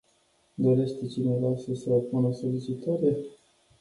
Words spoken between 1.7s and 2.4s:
se opună